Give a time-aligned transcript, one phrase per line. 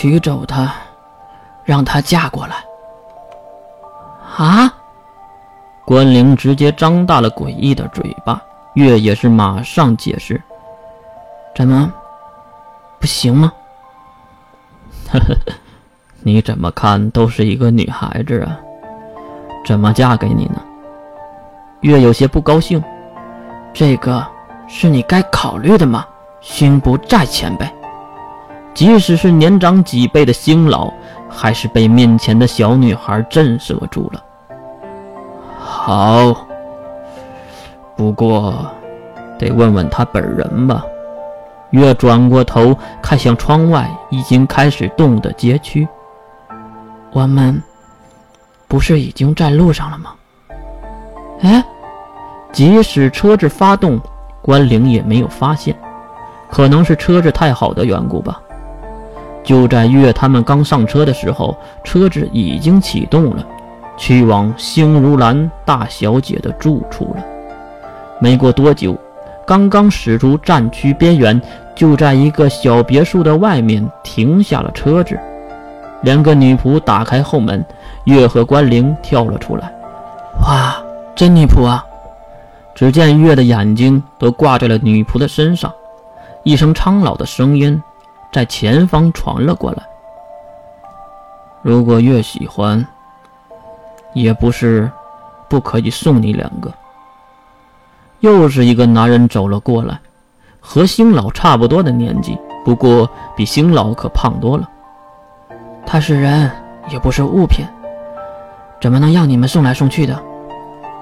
[0.00, 0.72] 娶走她，
[1.64, 2.54] 让她嫁过来。
[4.36, 4.72] 啊！
[5.84, 8.40] 关灵直接张大了诡异的嘴巴，
[8.74, 10.40] 月也是马上解释
[11.52, 11.92] ：“怎么，
[13.00, 13.52] 不行吗？”
[15.10, 15.34] 呵呵，
[16.20, 18.56] 你怎么看都是一个女孩子啊，
[19.66, 20.62] 怎么嫁给你呢？
[21.80, 22.80] 月有些不高兴，
[23.74, 24.24] 这个
[24.68, 26.06] 是你该考虑的吗？
[26.40, 27.68] 心不在前辈，
[28.78, 30.88] 即使是年长几辈的星老，
[31.28, 34.22] 还是被面前的小女孩震慑住了。
[35.58, 36.46] 好，
[37.96, 38.54] 不过
[39.36, 40.84] 得问问他本人吧。
[41.70, 42.72] 月转过头
[43.02, 45.88] 看向窗外已经开始动的街区，
[47.10, 47.60] 我们
[48.68, 50.14] 不是已经在路上了吗？
[51.40, 51.64] 哎，
[52.52, 53.98] 即使车子发动，
[54.40, 55.76] 关灵也没有发现。
[56.48, 58.40] 可能是车子太好的缘故吧。
[59.42, 63.44] 就在月他们刚上车的时候，车子已经启动了，
[63.96, 67.24] 去往星如兰大小姐的住处了。
[68.20, 68.96] 没过多久，
[69.46, 71.40] 刚刚驶出战区边缘，
[71.74, 75.18] 就在一个小别墅的外面停下了车子。
[76.02, 77.64] 两个女仆打开后门，
[78.04, 79.72] 月和关灵跳了出来。
[80.46, 80.76] 哇，
[81.16, 81.84] 真女仆啊！
[82.74, 85.72] 只见月的眼睛都挂在了女仆的身上。
[86.44, 87.82] 一声苍老的声音
[88.32, 89.82] 在前方传了过来。
[91.62, 92.86] 如果越喜欢，
[94.14, 94.90] 也不是
[95.48, 96.72] 不可以送你两个。
[98.20, 99.98] 又是一个男人走了过来，
[100.60, 104.68] 和星老差不多的年纪，不过比星老可胖多了。
[105.86, 106.50] 他是人，
[106.90, 107.64] 也不是物品，
[108.80, 110.20] 怎么能让你们送来送去的？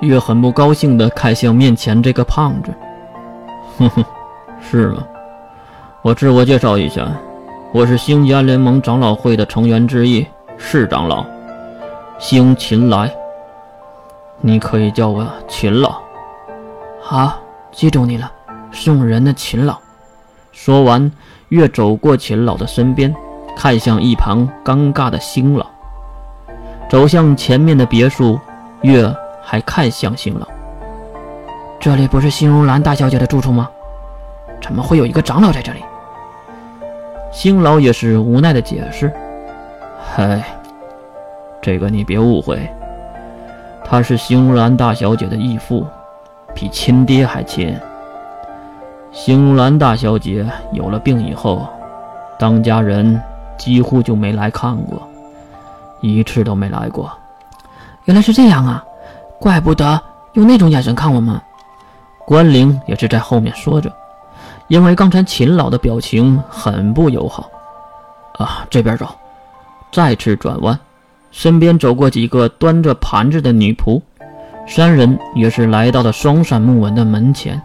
[0.00, 2.70] 月很不高兴地看向面前这个胖子。
[3.78, 4.04] 哼哼，
[4.60, 5.02] 是吗？
[6.06, 7.04] 我自我介绍一下，
[7.72, 10.24] 我是星家联盟长老会的成员之一，
[10.56, 11.26] 是长老，
[12.16, 13.12] 星秦来。
[14.40, 16.00] 你可以叫我秦老。
[17.02, 17.40] 好，
[17.72, 18.30] 记住你了，
[18.70, 19.76] 送人的秦老。
[20.52, 21.10] 说完，
[21.48, 23.12] 月走过秦老的身边，
[23.56, 25.66] 看向一旁尴尬的星老，
[26.88, 28.38] 走向前面的别墅，
[28.82, 29.12] 月
[29.42, 30.46] 还看向星老。
[31.80, 33.68] 这里不是星如兰大小姐的住处吗？
[34.62, 35.80] 怎么会有一个长老在这里？
[37.36, 39.12] 星老也是无奈的解释
[40.02, 40.42] ：“嗨，
[41.60, 42.66] 这个你别误会，
[43.84, 45.86] 他是星如兰大小姐的义父，
[46.54, 47.78] 比亲爹还亲。
[49.12, 51.68] 星如兰大小姐有了病以后，
[52.38, 53.20] 当家人
[53.58, 55.06] 几乎就没来看过，
[56.00, 57.12] 一次都没来过。
[58.06, 58.82] 原来是这样啊，
[59.38, 60.00] 怪不得
[60.32, 61.38] 用那种眼神看我们。”
[62.24, 63.92] 关灵也是在后面说着。
[64.68, 67.48] 因为刚才秦老的表情很不友好，
[68.38, 69.08] 啊，这边走，
[69.92, 70.76] 再次转弯，
[71.30, 74.02] 身边走过几个端着盘子的女仆，
[74.66, 77.62] 三人也是来到了双扇木纹的门前。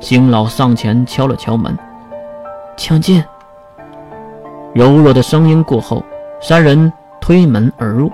[0.00, 1.76] 邢老上前敲了敲门，
[2.76, 3.22] 请进。
[4.74, 6.02] 柔弱的声音过后，
[6.40, 6.90] 三人
[7.20, 8.10] 推门而入，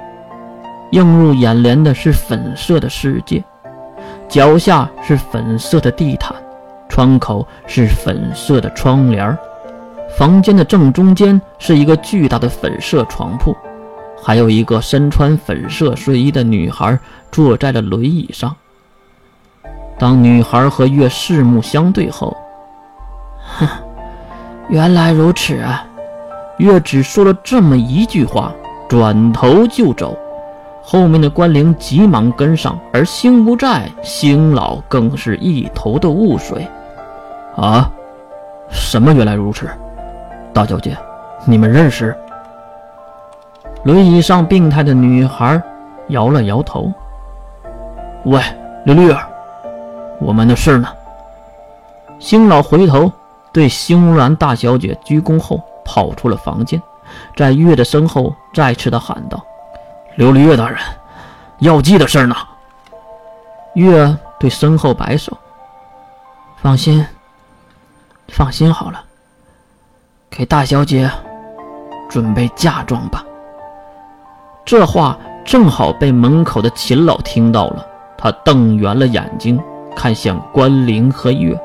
[0.91, 3.43] 映入眼帘的是粉色的世界，
[4.29, 6.35] 脚下是粉色的地毯。
[6.91, 9.39] 窗口是粉色的窗帘
[10.19, 13.57] 房间的正中间是一个巨大的粉色床铺，
[14.21, 16.99] 还有一个身穿粉色睡衣的女孩
[17.31, 18.55] 坐在了轮椅上。
[19.97, 22.37] 当女孩和月四目相对后，
[23.57, 23.69] 哼，
[24.69, 25.87] 原来如此啊！
[26.59, 28.53] 月只说了这么一句话，
[28.89, 30.19] 转头就走。
[30.83, 36.67] 后面的关灵急忙跟上，而星不在，星老更是一头的雾水。
[37.61, 37.91] 啊，
[38.71, 39.13] 什么？
[39.13, 39.69] 原来如此，
[40.51, 40.97] 大小姐，
[41.45, 42.17] 你们认识？
[43.85, 45.63] 轮椅上病态的女孩
[46.09, 46.91] 摇了摇头。
[48.25, 48.41] 喂，
[48.87, 49.29] 刘绿儿，
[50.21, 50.89] 我们的事呢？
[52.19, 53.13] 星老回头
[53.53, 56.81] 对星如兰大小姐鞠躬后，跑出了房间，
[57.37, 59.39] 在月的身后再次的喊道
[60.17, 60.79] ：“琉璃月大人，
[61.59, 62.35] 药剂的事呢？”
[63.77, 65.37] 月对身后摆手
[66.57, 67.05] ：“放心。”
[68.31, 69.05] 放心好了，
[70.31, 71.11] 给大小姐
[72.09, 73.25] 准备嫁妆吧。
[74.65, 77.85] 这话正好被门口的秦老听到了，
[78.17, 79.61] 他瞪圆了眼睛
[79.97, 81.59] 看向关灵和月。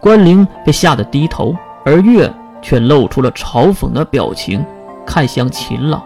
[0.00, 1.54] 关灵被吓得低头，
[1.84, 2.32] 而月
[2.62, 4.64] 却露出了嘲讽的表情，
[5.04, 6.00] 看向秦老：“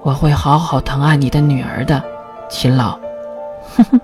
[0.00, 2.02] 我会好好疼爱你的女儿的，
[2.48, 2.98] 秦老。”
[3.76, 4.00] 哼哼。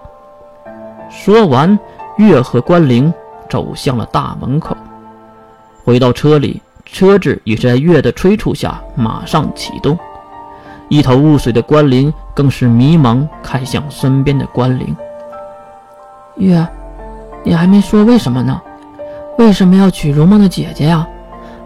[1.09, 1.79] 说完，
[2.19, 3.13] 月和关灵。
[3.49, 4.77] 走向了大门口，
[5.85, 9.99] 回到车里，车子也是在月的催促下马上启动。
[10.89, 14.95] 一头雾水的关灵更是迷茫，看向身边的关灵。
[16.37, 16.67] 月，
[17.43, 18.61] 你还没说为什么呢？
[19.39, 21.07] 为什么要娶如梦的姐姐呀？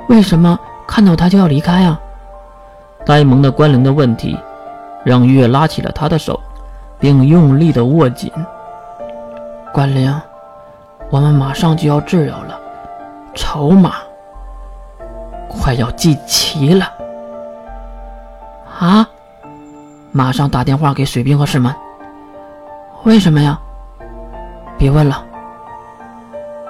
[0.09, 2.01] 为什么看到她就要离开啊？
[3.05, 4.37] 呆萌的关灵的问题，
[5.05, 6.39] 让月拉起了他的手，
[6.99, 8.31] 并用力的握紧。
[9.73, 10.15] 关灵，
[11.11, 12.59] 我们马上就要治疗了，
[13.35, 13.95] 筹码
[15.49, 16.93] 快要集齐了。
[18.79, 19.09] 啊！
[20.13, 21.75] 马上打电话给水兵和师门。
[23.05, 23.59] 为什么呀？
[24.77, 25.25] 别问了。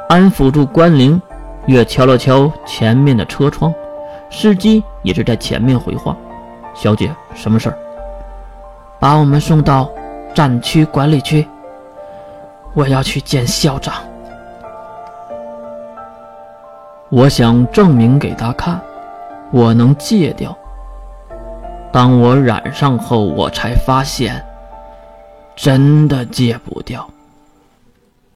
[0.09, 1.21] 安抚住关灵，
[1.67, 3.73] 月敲了敲前面的车窗，
[4.31, 6.17] 司机也是在前面回话
[6.75, 7.79] ：“小姐，什么事儿？
[8.99, 9.91] 把我们送到
[10.33, 11.47] 战区管理区。
[12.73, 13.95] 我要去见校长。
[17.11, 18.81] 我想证明给他看，
[19.51, 20.57] 我能戒掉。”
[21.91, 24.45] 当我染上后，我才发现，
[25.57, 27.09] 真的戒不掉。